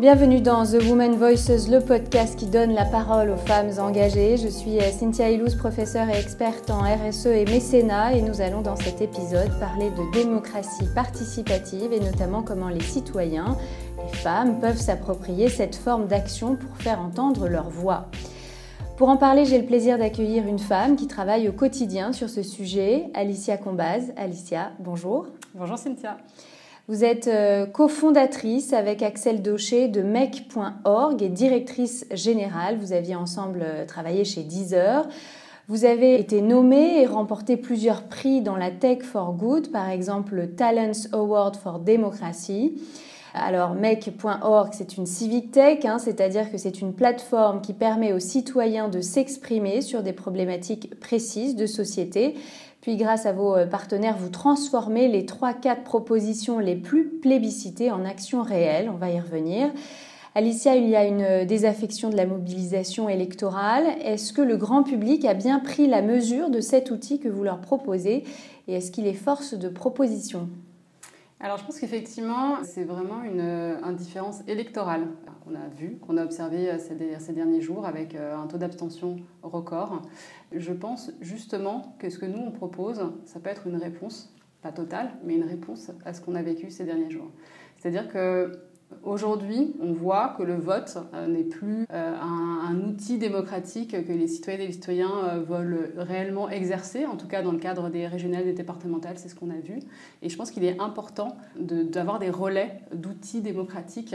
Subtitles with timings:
[0.00, 4.38] Bienvenue dans The Woman Voices, le podcast qui donne la parole aux femmes engagées.
[4.38, 8.62] Je suis euh, Cynthia Ilous, professeure et experte en RSE et mécénat, et nous allons
[8.62, 13.58] dans cet épisode parler de démocratie participative et notamment comment les citoyens,
[13.98, 18.06] les femmes, peuvent s'approprier cette forme d'action pour faire entendre leur voix.
[18.96, 22.42] Pour en parler, j'ai le plaisir d'accueillir une femme qui travaille au quotidien sur ce
[22.42, 24.14] sujet, Alicia Combaz.
[24.16, 25.26] Alicia, bonjour.
[25.54, 26.16] Bonjour Cynthia.
[26.90, 32.78] Vous êtes euh, cofondatrice avec Axel Daucher de mec.org et directrice générale.
[32.80, 35.06] Vous aviez ensemble euh, travaillé chez Deezer.
[35.68, 40.34] Vous avez été nommée et remporté plusieurs prix dans la Tech for Good, par exemple
[40.34, 42.74] le Talents Award for Democracy.
[43.32, 48.18] Alors, mec.org, c'est une civic tech, hein, c'est-à-dire que c'est une plateforme qui permet aux
[48.18, 52.34] citoyens de s'exprimer sur des problématiques précises de société
[52.80, 58.04] puis grâce à vos euh, partenaires, vous transformez les 3-4 propositions les plus plébiscitées en
[58.04, 58.90] actions réelles.
[58.92, 59.70] On va y revenir.
[60.34, 63.84] Alicia, il y a une euh, désaffection de la mobilisation électorale.
[64.02, 67.44] Est-ce que le grand public a bien pris la mesure de cet outil que vous
[67.44, 68.24] leur proposez?
[68.66, 70.48] Et est-ce qu'il est force de proposition?
[71.42, 75.06] Alors je pense qu'effectivement, c'est vraiment une indifférence électorale
[75.42, 79.16] qu'on a vue, qu'on a observée euh, ces derniers jours avec euh, un taux d'abstention
[79.42, 80.02] record.
[80.52, 84.70] Je pense justement que ce que nous on propose, ça peut être une réponse, pas
[84.70, 87.30] totale, mais une réponse à ce qu'on a vécu ces derniers jours.
[87.78, 88.52] C'est-à-dire que
[89.02, 94.28] Aujourd'hui, on voit que le vote euh, n'est plus euh, un, outil démocratique que les
[94.28, 98.06] citoyennes et les citoyens euh, veulent réellement exercer, en tout cas dans le cadre des
[98.06, 99.78] régionales et départementales, c'est ce qu'on a vu.
[100.20, 104.14] Et je pense qu'il est important d'avoir des relais d'outils démocratiques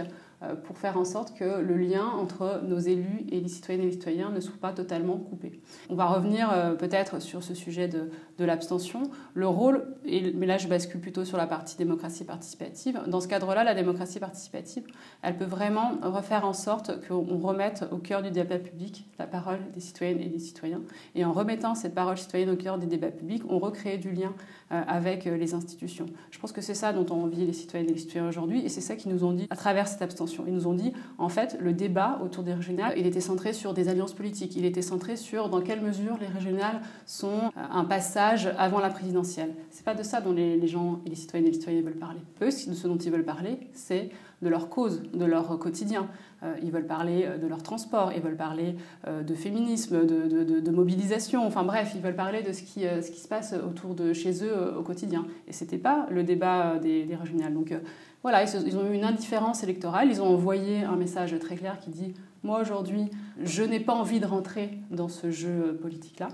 [0.63, 3.91] pour faire en sorte que le lien entre nos élus et les citoyennes et les
[3.91, 5.59] citoyens ne soit pas totalement coupé.
[5.89, 9.03] On va revenir euh, peut-être sur ce sujet de, l'abstention.
[9.33, 13.63] Le rôle, mais là je bascule plutôt sur la partie démocratie participative, dans ce cadre-là,
[13.63, 14.83] la démocratie participative,
[15.21, 19.59] elle peut vraiment refaire en sorte qu'on remette au cœur du débat public la parole
[19.73, 20.81] des citoyennes et des citoyens.
[21.15, 24.33] Et en remettant cette parole citoyenne au cœur des débats publics, on recrée du lien
[24.64, 26.07] euh, avec les institutions.
[26.31, 28.69] Je pense que c'est ça dont ont envie les citoyennes et les citoyens aujourd'hui, et
[28.69, 31.29] c'est ça qu'ils nous ont dit à travers cette abstention ils nous ont dit, en
[31.29, 34.55] fait, le débat autour des régionales, il était centré sur des alliances politiques.
[34.55, 38.89] Il était centré sur dans quelle mesure les régionales sont euh, un passage avant la
[38.89, 39.53] présidentielle.
[39.69, 42.19] C'est pas de ça dont les, gens et les citoyennes et les citoyens veulent parler.
[42.41, 44.09] Eux, de ce dont ils veulent parler, c'est
[44.45, 46.07] de leur cause, de leur quotidien.
[46.43, 48.75] Euh, ils veulent parler euh, de leur transport, ils veulent parler
[49.07, 53.53] de féminisme, de, mobilisation, enfin bref, ils veulent parler de ce qui, ce se passe
[53.53, 55.25] autour de chez eux au quotidien.
[55.47, 57.53] Et c'était pas le débat des, régionales.
[57.53, 57.73] Donc
[58.21, 60.09] voilà, ils, ont eu une indifférence électorale.
[60.09, 62.13] Ils ont envoyé un message très clair qui dit
[62.43, 63.09] Moi, aujourd'hui,
[63.41, 66.29] je n'ai pas envie de rentrer dans ce jeu politique-là.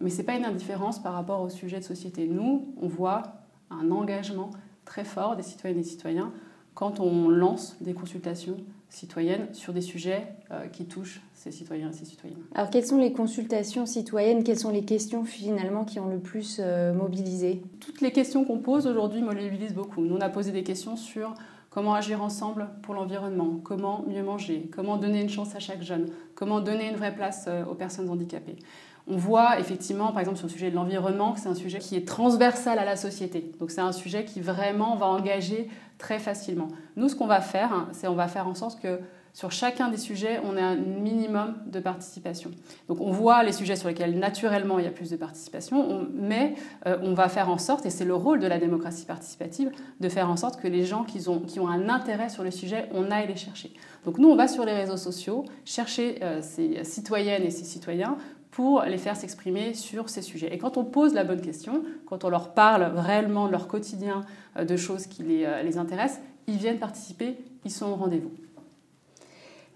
[0.00, 2.26] Mais ce n'est pas une indifférence par rapport au sujet de société.
[2.26, 3.22] Nous, on voit
[3.70, 4.50] un engagement
[4.84, 6.32] très fort des citoyennes et citoyens
[6.78, 8.56] quand on lance des consultations
[8.88, 12.38] citoyennes sur des sujets euh, qui touchent ces citoyens et ces citoyennes.
[12.54, 14.44] Alors quelles sont les consultations citoyennes?
[14.44, 17.62] Quelles sont les questions finalement qui ont le plus euh, mobilisé?
[17.80, 20.02] Toutes les questions qu'on pose aujourd'hui mobilisent beaucoup.
[20.02, 21.34] Nous, on a posé des questions sur
[21.68, 26.06] comment agir ensemble pour l'environnement, comment mieux manger, comment donner une chance à chaque jeune,
[26.36, 28.56] comment donner une vraie place euh, aux personnes handicapées.
[29.10, 31.96] On voit effectivement, par exemple, sur le sujet de l'environnement, que c'est un sujet qui
[31.96, 33.50] est transversal à la société.
[33.58, 35.68] Donc c'est un sujet qui vraiment va engager
[35.98, 36.68] très facilement.
[36.96, 39.00] Nous, ce qu'on va faire, hein, c'est on va faire en sorte que
[39.38, 42.50] sur chacun des sujets, on ait un minimum de participation.
[42.88, 46.54] Donc on voit les sujets sur lesquels naturellement il y a plus de participation, mais
[46.86, 49.70] euh, on va faire en sorte, et c'est le rôle de la démocratie participative,
[50.00, 52.50] de faire en sorte que les gens qui ont, qui ont un intérêt sur le
[52.50, 53.72] sujet, on aille les chercher.
[54.04, 58.16] Donc nous, on va sur les réseaux sociaux chercher euh, ces citoyennes et ces citoyens
[58.50, 60.52] pour les faire s'exprimer sur ces sujets.
[60.52, 64.22] Et quand on pose la bonne question, quand on leur parle réellement de leur quotidien,
[64.56, 68.32] euh, de choses qui les, euh, les intéressent, ils viennent participer, ils sont au rendez-vous.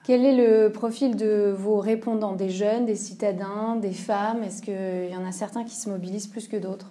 [0.05, 2.35] Quel est le profil de vos répondants?
[2.35, 4.43] Des jeunes, des citadins, des femmes?
[4.43, 6.91] Est-ce qu'il y en a certains qui se mobilisent plus que d'autres?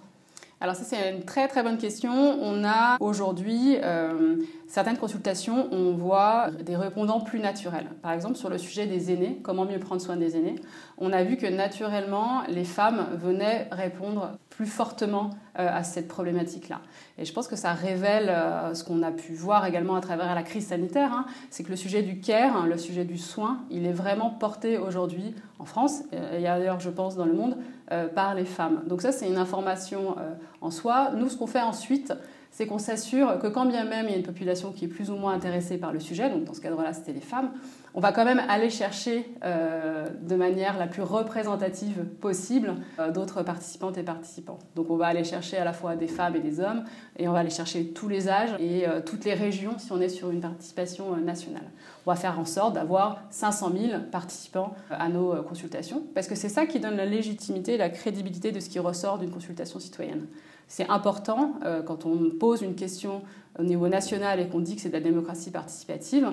[0.62, 2.12] Alors ça c'est une très très bonne question.
[2.12, 4.36] On a aujourd'hui euh,
[4.68, 7.88] certaines consultations, on voit des répondants plus naturels.
[8.00, 10.54] Par exemple sur le sujet des aînés, comment mieux prendre soin des aînés,
[10.98, 16.80] on a vu que naturellement les femmes venaient répondre plus fortement euh, à cette problématique-là.
[17.18, 20.32] Et je pense que ça révèle euh, ce qu'on a pu voir également à travers
[20.36, 21.26] la crise sanitaire, hein.
[21.50, 24.78] c'est que le sujet du care, hein, le sujet du soin, il est vraiment porté
[24.78, 27.56] aujourd'hui en France, et ailleurs je pense dans le monde,
[27.90, 28.82] euh, par les femmes.
[28.86, 30.14] Donc ça c'est une information
[30.60, 31.10] en soi.
[31.16, 32.12] Nous ce qu'on fait ensuite,
[32.52, 35.10] c'est qu'on s'assure que quand bien même il y a une population qui est plus
[35.10, 37.50] ou moins intéressée par le sujet, donc dans ce cadre-là c'était les femmes,
[37.94, 43.42] on va quand même aller chercher euh, de manière la plus représentative possible euh, d'autres
[43.42, 44.58] participantes et participants.
[44.74, 46.84] Donc on va aller chercher à la fois des femmes et des hommes,
[47.18, 50.00] et on va aller chercher tous les âges et euh, toutes les régions si on
[50.00, 51.70] est sur une participation nationale.
[52.06, 56.48] On va faire en sorte d'avoir 500 000 participants à nos consultations, parce que c'est
[56.48, 60.26] ça qui donne la légitimité et la crédibilité de ce qui ressort d'une consultation citoyenne.
[60.66, 61.54] C'est important
[61.86, 63.22] quand on pose une question
[63.58, 66.30] au niveau national et qu'on dit que c'est de la démocratie participative,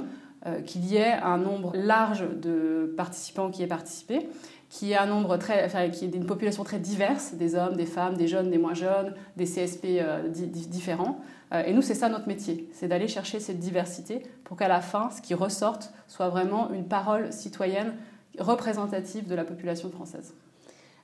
[0.65, 4.29] qu'il y ait un nombre large de participants qui aient participé,
[4.69, 7.87] qu'il y ait un nombre très, enfin, ait une population très diverse, des hommes, des
[7.87, 11.19] femmes, des jeunes, des moins jeunes, des CSP euh, différents.
[11.53, 14.81] Euh, et nous, c'est ça notre métier, c'est d'aller chercher cette diversité pour qu'à la
[14.81, 17.93] fin, ce qui ressorte soit vraiment une parole citoyenne
[18.37, 20.35] représentative de la population française.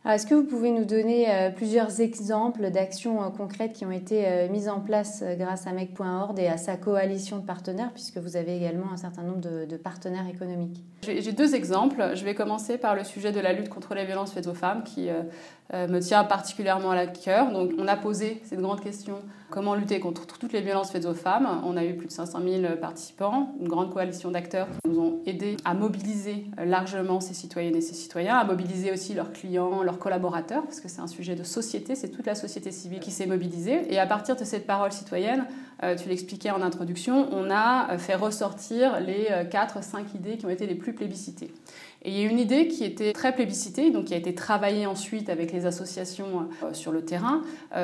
[0.08, 4.28] Est-ce que vous pouvez nous donner euh, plusieurs exemples d'actions euh, concrètes qui ont été
[4.28, 8.38] euh, mises en place grâce à Mec.org et à sa coalition de partenaires, puisque vous
[8.38, 10.84] avez également un certain nombre de, partenaires économiques?
[11.02, 12.12] J'ai deux exemples.
[12.14, 14.84] Je vais commencer par le sujet de la lutte contre les violences faites aux femmes,
[14.84, 15.10] qui
[15.74, 17.52] me tient particulièrement à la cœur.
[17.52, 19.18] Donc, on a posé cette grande question
[19.50, 21.62] comment lutter contre toutes les violences faites aux femmes.
[21.66, 25.20] On a eu plus de 500 000 participants, une grande coalition d'acteurs qui nous ont
[25.26, 30.00] aidés à mobiliser largement ces citoyennes et ces citoyens, à mobiliser aussi leurs clients, leurs
[30.00, 33.28] collaborateurs, parce que c'est un sujet de société, c'est toute la société civile qui s'est
[33.28, 33.94] mobilisée.
[33.94, 35.46] Et à partir de cette parole citoyenne,
[35.82, 40.50] tu l'expliquais en introduction, on a euh, fait ressortir les 4-5 euh, idées qui ont
[40.50, 41.52] été les plus plébiscitées.
[42.04, 44.86] Et il y a une idée qui était très plébiscitée, donc qui a été travaillée
[44.86, 47.42] ensuite avec les associations sur le terrain,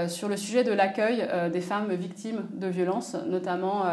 [0.09, 3.83] sur le sujet de l'accueil des femmes victimes de violences, notamment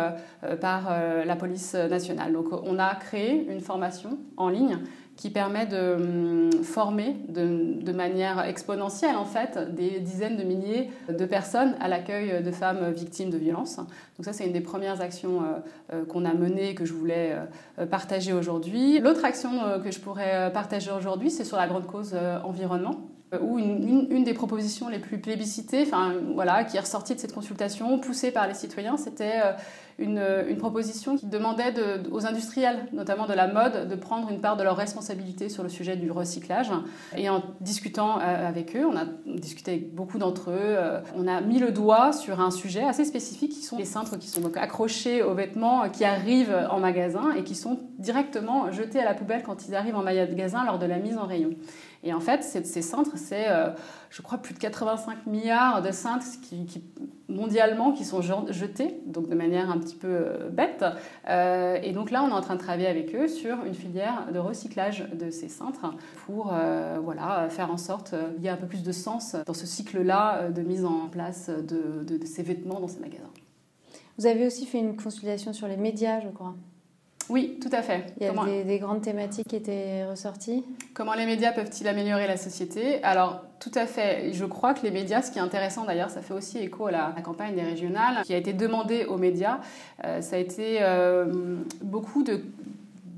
[0.61, 2.35] par la police nationale.
[2.35, 4.81] Donc on a créé une formation en ligne
[5.19, 11.25] qui permet de hum, former de, manière exponentielle en fait des dizaines de milliers de
[11.27, 13.77] personnes à l'accueil de femmes victimes de violences.
[13.77, 15.45] Donc ça c'est une des premières actions euh,
[15.93, 17.37] euh, qu'on a menées que je voulais
[17.79, 19.01] euh, partager aujourd'hui.
[19.01, 19.51] L'autre action
[19.83, 22.15] que je pourrais partager aujourd'hui c'est sur la grande cause
[22.45, 23.01] environnement
[23.43, 27.35] où une, une, des propositions les plus plébiscitées, enfin voilà, qui est ressortie de cette
[27.35, 29.43] consultation poussée par les citoyens, c'était
[29.99, 34.41] une, une, proposition qui demandait de, aux industriels, notamment de la mode, de prendre une
[34.41, 36.71] part de leur responsabilité sur le sujet du recyclage.
[37.17, 41.27] Et en discutant euh, avec eux, on a discuté avec beaucoup d'entre eux, euh, on
[41.27, 44.41] a mis le doigt sur un sujet assez spécifique qui sont les cintres qui sont
[44.41, 49.15] donc accrochés aux vêtements qui arrivent en magasin et qui sont directement jetés à la
[49.15, 51.51] poubelle quand ils arrivent en magasin lors de la mise en rayon.
[52.05, 53.71] Et en fait, ces cintres, c'est, euh,
[54.11, 56.83] je crois, plus de 85 milliards de cintres qui,
[57.29, 60.85] mondialement qui sont jetés, donc de manière un petit peu euh, bête.
[61.29, 64.27] Euh, et donc là, on est en train de travailler avec eux sur une filière
[64.33, 65.95] de recyclage de ces cintres
[66.27, 66.53] pour
[67.03, 70.51] voilà, faire en sorte qu'il y ait un peu plus de sens dans ce cycle-là
[70.51, 73.31] de mise en place de, de ces vêtements dans ces magasins.
[74.19, 76.55] Vous avez aussi fait une consultation sur les médias, je crois.
[77.29, 78.07] Oui, tout à fait.
[78.21, 80.65] Il y a des, grandes thématiques qui étaient ressorties.
[80.95, 83.03] Comment les médias peuvent-ils améliorer la société?
[83.03, 84.33] Alors, tout à fait.
[84.33, 86.91] Je crois que les médias, ce qui est intéressant d'ailleurs, ça fait aussi écho à
[86.91, 89.61] la, campagne des régionales qui a été demandée aux médias.
[90.05, 91.27] Euh, ça a été euh,
[91.83, 92.43] beaucoup de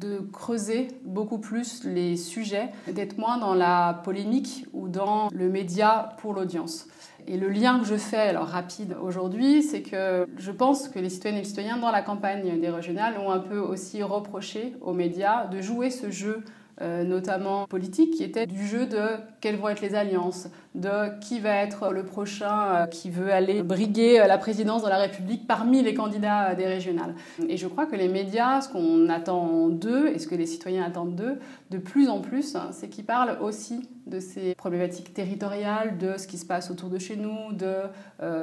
[0.01, 6.15] de creuser beaucoup plus les sujets, d'être moins dans la polémique ou dans le média
[6.19, 6.87] pour l'audience.
[7.27, 11.09] Et le lien que je fais, alors rapide aujourd'hui, c'est que je pense que les
[11.09, 14.93] citoyennes et les citoyens dans la campagne des régionales ont un peu aussi reproché aux
[14.93, 16.43] médias de jouer ce jeu
[16.83, 19.03] euh, notamment politique, qui était du jeu de
[19.43, 23.63] quelles vont être les alliances, de qui va être le prochain euh, qui veut aller
[23.63, 27.15] briguer euh, la présidence de la République parmi les candidats des régionales.
[27.49, 30.83] Et je crois que les médias, ce qu'on attend d'eux et ce que les citoyens
[30.83, 31.39] attendent d'eux,
[31.71, 36.39] de plus en plus, c'est qu'ils parlent aussi de ces problématiques territoriales, de ce qui
[36.39, 37.75] se passe autour de chez nous, de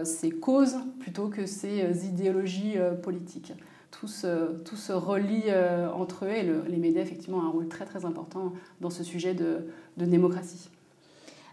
[0.04, 3.54] ces causes, plutôt que ces idéologies politiques
[3.92, 8.06] tout se, relie euh, entre eux et les médias effectivement ont un rôle très très
[8.06, 9.68] important dans ce sujet de,
[9.98, 10.70] démocratie.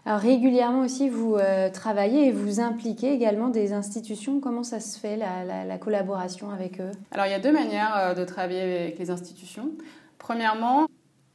[0.05, 4.39] Alors régulièrement aussi, vous euh, travaillez et vous impliquez également des institutions.
[4.39, 6.91] Comment ça se fait la, collaboration avec eux?
[7.11, 9.71] Alors il y a deux manières euh, de travailler avec les institutions.
[10.19, 10.87] Premièrement,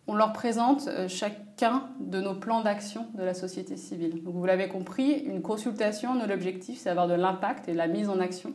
[0.07, 4.23] on leur présente chacun de nos plans d'action de la société civile.
[4.23, 8.09] Donc vous l'avez compris, une consultation, l'objectif, c'est d'avoir de l'impact et de la mise
[8.09, 8.53] en action.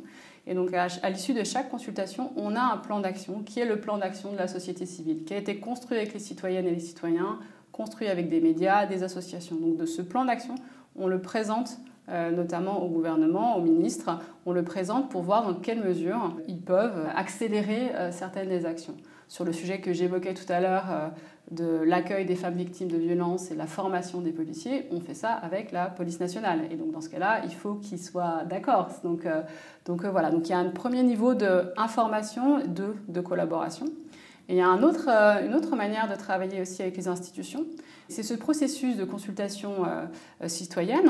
[0.48, 3.80] Et donc, à, l'issue de chaque consultation, on a un plan d'action qui est le
[3.80, 6.80] plan d'action de la société civile, qui a été construit avec les citoyennes et les
[6.80, 7.40] citoyens,
[7.72, 9.56] construit avec des médias, des associations.
[9.56, 10.56] Donc, de ce plan d'action,
[10.96, 15.56] on le présente euh, notamment au gouvernement, aux ministres, on le présente pour voir dans
[15.56, 18.96] quelle mesure ils peuvent accélérer euh, certaines des actions.
[19.28, 21.08] Sur le sujet que j'évoquais tout à l'heure euh,
[21.52, 25.32] de l'accueil des femmes victimes de violences et la formation des policiers, on fait ça
[25.32, 26.62] avec la police nationale.
[26.72, 28.90] Et donc dans ce cas-là, il faut qu'ils soient d'accord.
[29.04, 29.42] Donc, euh,
[29.90, 33.86] euh, voilà, donc il y a un premier niveau d'information, de, de collaboration.
[34.48, 37.66] Et il y a autre, une autre manière de travailler aussi avec les institutions.
[38.10, 39.86] C'est ce processus de consultation
[40.46, 41.10] citoyenne,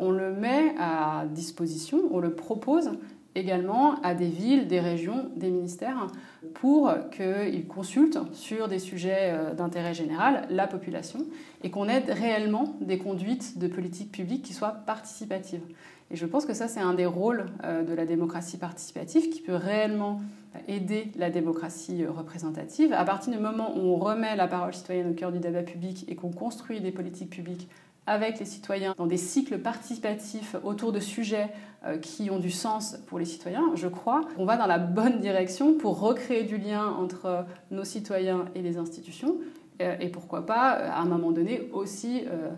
[0.00, 2.90] on le met à disposition, on le propose
[3.34, 6.06] également à des villes, des régions, des ministères,
[6.54, 11.20] pour qu'ils consultent sur des sujets euh, d'intérêt général la population
[11.62, 15.62] et qu'on aide réellement des conduites de politique publique qui soient participatives.
[16.10, 19.40] Et je pense que ça, c'est un des rôles euh, de la démocratie participative qui
[19.40, 20.20] peut réellement
[20.68, 22.92] aider la démocratie représentative.
[22.92, 26.04] À partir du moment où on remet la parole citoyenne au cœur du débat public
[26.08, 27.68] et qu'on construit des politiques publiques
[28.06, 31.48] avec les citoyens dans des cycles participatifs autour de sujets
[31.84, 35.20] euh, qui ont du sens pour les citoyens, je crois qu'on va dans la bonne
[35.20, 39.36] direction pour recréer du lien entre nos citoyens et les institutions
[39.80, 42.50] euh, et pourquoi pas, à un moment donné, aussi euh,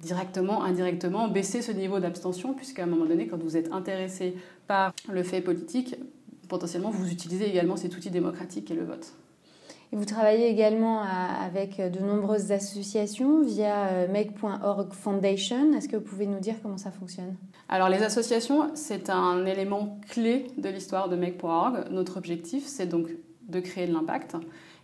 [0.00, 4.92] directement, indirectement, baisser ce niveau d'abstention, puisqu'à un moment donné, quand vous êtes intéressé par
[5.10, 5.96] le fait politique,
[6.48, 9.12] potentiellement vous utilisez également cet outil démocratique est le vote.
[9.90, 15.72] Vous travaillez également avec de nombreuses associations via euh, Make.org Foundation.
[15.72, 17.36] Est-ce que vous pouvez nous dire comment ça fonctionne?
[17.70, 21.90] Alors les associations, c'est un élément clé de l'histoire de Make.org.
[21.90, 23.08] Notre objectif, c'est donc
[23.48, 24.36] de créer de l'impact.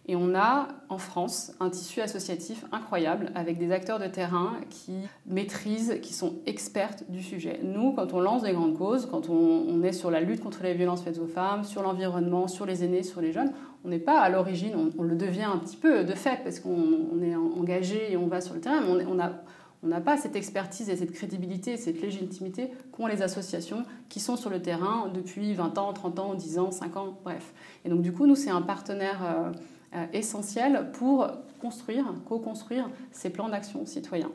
[0.07, 4.93] Et on a en France un tissu associatif incroyable avec des acteurs de terrain qui
[5.27, 7.61] maîtrisent, qui sont expertes du sujet.
[7.63, 10.75] Nous, quand on lance des grandes causes, quand on, est sur la lutte contre les
[10.75, 13.53] violences faites aux femmes, sur l'environnement, sur les aînés, sur les jeunes,
[13.85, 17.23] on n'est pas à l'origine, on, le devient un petit peu de fait parce qu'on
[17.23, 19.19] est engagé et on va sur le terrain, mais on,
[19.85, 24.37] on n'a pas cette expertise et cette crédibilité, cette légitimité qu'ont les associations qui sont
[24.37, 27.53] sur le terrain depuis 20 ans, 30 ans, 10 ans, 5 ans, bref.
[27.85, 29.53] Et donc du coup, nous, c'est un partenaire euh,
[30.13, 31.29] essentiel pour
[31.61, 34.33] construire, co-construire ces plans d'action citoyens.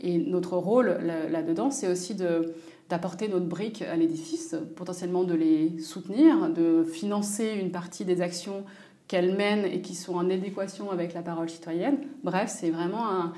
[0.00, 0.98] Et notre rôle
[1.30, 7.70] là-dedans, c'est aussi d'apporter notre brique à l'édifice, potentiellement de les soutenir, de financer une
[7.70, 8.64] partie des actions
[9.08, 11.96] qu'elles mènent et qui sont en adéquation avec la parole citoyenne.
[12.22, 13.32] Bref, c'est vraiment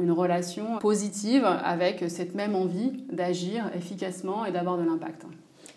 [0.00, 5.26] une relation positive avec cette même envie d'agir efficacement et d'avoir de l'impact.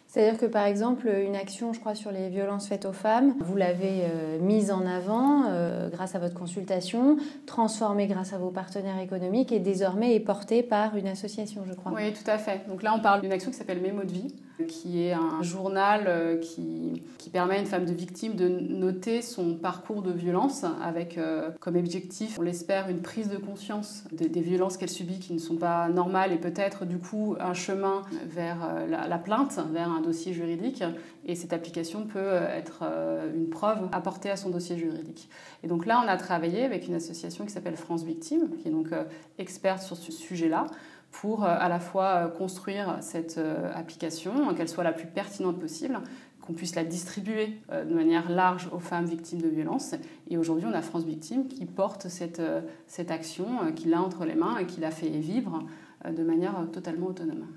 [0.08, 3.55] C'est-à-dire que par exemple, une action, je crois, sur les violences faites aux femmes, vous
[3.55, 9.00] l'avez euh, mise en avant euh, grâce à votre consultation, transformée grâce à vos partenaires
[9.00, 11.91] économiques et désormais est portée par une association, je crois.
[11.96, 12.62] Oui, tout à fait.
[12.67, 14.34] Donc là, on parle d'une action qui s'appelle Mémo de vie,
[14.67, 17.01] qui est un journal euh, qui,
[17.31, 21.19] permet à une femme de victime de noter son parcours de violence avec
[21.59, 25.57] comme objectif, on l'espère, une prise de conscience des, violences qu'elle subit qui ne sont
[25.57, 28.57] pas normales et peut-être du coup un chemin vers
[28.89, 30.83] la, la plainte, vers un dossier juridique
[31.29, 35.29] et cette application peut euh, être euh, une preuve apportée à son dossier juridique.
[35.63, 38.71] Et donc là, on a travaillé avec une association qui s'appelle France Victime, qui est
[38.71, 39.03] donc euh,
[39.37, 40.65] experte sur ce sujet-là,
[41.11, 43.39] pour à la fois construire cette
[43.73, 45.99] application, qu'elle soit la plus pertinente possible,
[46.41, 49.95] qu'on puisse la distribuer de manière large aux femmes victimes de violences.
[50.29, 52.41] Et aujourd'hui, on a France Victime qui porte cette,
[52.87, 55.63] cette action, qui l'a entre les mains et qui la fait vivre
[56.07, 57.47] de manière totalement autonome.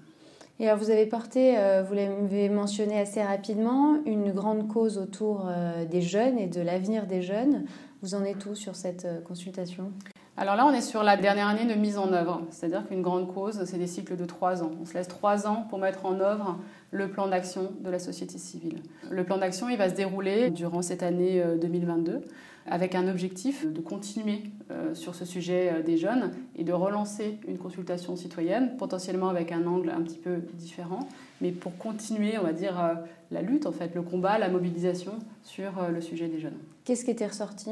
[0.63, 5.49] Et alors vous avez porté, euh, vous l'avez mentionné assez rapidement, une grande cause autour
[5.49, 7.65] euh, des jeunes et de l'avenir des jeunes.
[8.03, 9.91] Vous en êtes où sur cette euh, consultation?
[10.37, 12.43] Alors là, on est sur la dernière année de mise en œuvre.
[12.51, 14.71] C'est-à-dire qu'une grande cause, c'est des cycles de trois ans.
[14.81, 16.59] On se laisse trois ans pour mettre en œuvre
[16.91, 18.81] le plan d'action de la société civile.
[19.11, 22.23] Le plan d'action, il va se dérouler durant cette année 2022
[22.67, 27.39] avec un objectif de continuer euh, sur ce sujet euh, des jeunes et de relancer
[27.49, 31.09] une consultation citoyenne, potentiellement avec un angle un petit peu différent,
[31.41, 32.95] mais pour continuer, on va dire, euh,
[33.31, 35.13] la lutte, en fait, le combat, la mobilisation
[35.43, 36.59] sur le sujet des jeunes.
[36.85, 37.71] Qu'est-ce qui était ressorti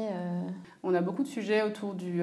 [0.83, 2.21] On a beaucoup de sujets autour du,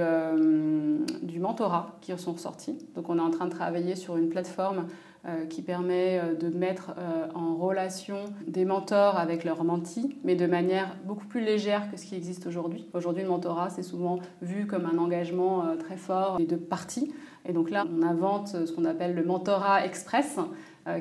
[1.22, 2.78] du mentorat qui sont ressortis.
[2.94, 4.86] Donc on est en train de travailler sur une plateforme
[5.26, 8.16] euh, qui permet euh, de mettre euh, en relation
[8.46, 12.46] des mentors avec leurs mentis, mais de manière beaucoup plus légère que ce qui existe
[12.46, 12.86] aujourd'hui.
[12.94, 17.12] Aujourd'hui, le mentorat, c'est souvent vu comme un engagement très fort des deux parties.
[17.46, 20.38] Et donc là, on invente ce qu'on appelle le mentorat express,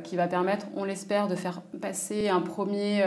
[0.03, 3.03] qui va permettre, on l'espère, de faire passer premier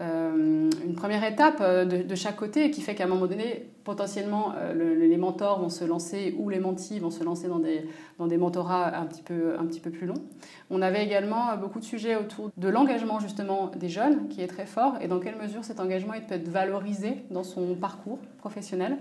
[0.00, 4.52] euh, une première étape euh, de, chaque côté qui fait qu'à un moment donné, potentiellement,
[4.56, 7.86] euh, les mentors vont se lancer ou les mentis vont se lancer dans des,
[8.18, 10.22] dans des mentorats un petit, peu, un petit peu plus longs.
[10.68, 14.66] On avait également beaucoup de sujets autour de l'engagement justement des jeunes qui est très
[14.66, 18.98] fort et dans quelle mesure cet engagement peut être valorisé dans son parcours professionnel.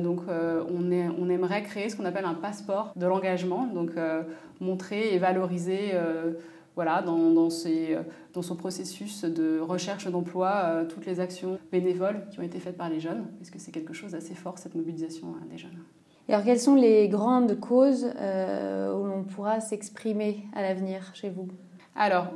[0.00, 3.92] Donc on, est, on aimerait créer ce qu'on appelle un passeport de l'engagement, donc
[4.60, 5.92] montrer et valoriser
[6.78, 12.38] voilà, dans, dans, dans, son processus de recherche d'emploi, euh, toutes les actions bénévoles qui
[12.38, 15.26] ont été faites par les jeunes, parce que c'est quelque chose d'assez fort, cette mobilisation
[15.26, 15.76] euh, des jeunes.
[16.28, 21.30] Et alors, quelles sont les grandes causes euh, où l'on pourra s'exprimer à l'avenir chez
[21.30, 21.48] vous?
[21.96, 22.28] Alors,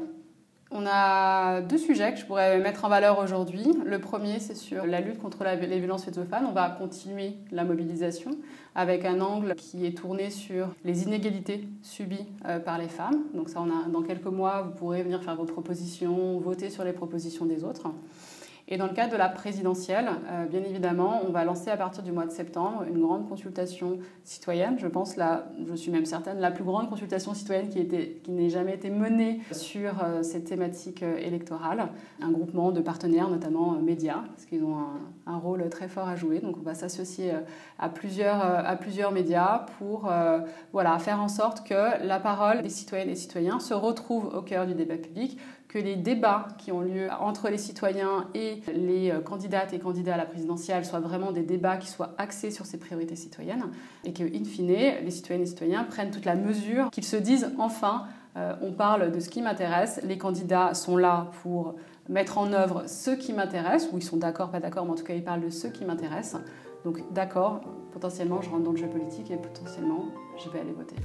[0.74, 3.66] On a deux sujets que je pourrais mettre en valeur aujourd'hui.
[3.84, 6.46] Le premier, c'est sur la lutte contre les violences faites aux femmes.
[6.48, 8.30] On va continuer la mobilisation
[8.74, 13.20] avec un angle qui est tourné sur les inégalités subies euh, par les femmes.
[13.34, 13.62] Donc ça,
[13.92, 17.88] dans quelques mois, vous pourrez venir faire vos propositions, voter sur les propositions des autres.
[18.68, 22.02] Et dans le cadre de la présidentielle, euh, bien évidemment, on va lancer à partir
[22.02, 24.78] du mois de septembre une grande consultation citoyenne.
[24.78, 28.50] Je pense, là, je suis même certaine, la plus grande consultation citoyenne qui, qui n'ait
[28.50, 31.88] jamais été menée sur euh, ces thématiques euh, électorales.
[32.20, 36.14] Un groupement de partenaires, notamment médias, parce qu'ils ont un, un, rôle très fort à
[36.14, 36.38] jouer.
[36.38, 37.32] Donc on va s'associer
[37.78, 40.10] à plusieurs, à plusieurs médias pour
[40.72, 44.66] voilà, faire en sorte que la parole des citoyennes et citoyens se retrouve au cœur
[44.66, 45.38] du débat public,
[45.72, 50.14] que les débats qui ont lieu entre les citoyens et les euh, candidates et candidats
[50.14, 53.64] à la présidentielle soient vraiment des débats qui soient axés sur ces priorités citoyennes
[54.04, 57.52] et que, in fine, les citoyennes et citoyens prennent toute la mesure, qu'ils se disent
[57.58, 58.04] enfin,
[58.36, 61.74] euh, on parle de ce qui m'intéresse, les candidats sont là pour
[62.08, 65.04] mettre en œuvre ce qui m'intéresse, ou ils sont d'accord, pas d'accord, mais en tout
[65.04, 66.36] cas ils parlent de ce qui m'intéresse.
[66.84, 67.62] Donc d'accord,
[67.92, 70.04] potentiellement je rentre dans le jeu politique et potentiellement
[70.44, 70.96] je vais aller voter.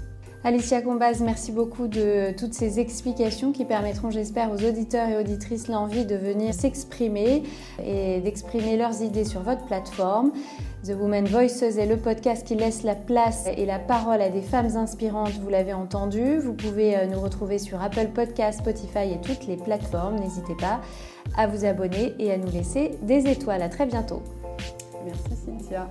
[0.48, 5.68] Alicia Combaz, merci beaucoup de toutes ces explications qui permettront, j'espère, aux auditeurs et auditrices
[5.68, 7.44] l'envie de venir s'exprimer
[7.84, 10.32] et d'exprimer leurs idées sur votre plateforme.
[10.86, 14.42] The Women Voices est le podcast qui laisse la place et la parole à des
[14.42, 16.38] femmes inspirantes, vous l'avez entendu.
[16.38, 20.16] Vous pouvez euh, nous retrouver sur Apple Podcasts, Spotify et toutes les plateformes.
[20.16, 20.80] N'hésitez pas
[21.36, 23.64] à vous abonner et à nous laisser des étoiles.
[23.64, 24.22] À très bientôt.
[25.04, 25.90] Merci Cynthia.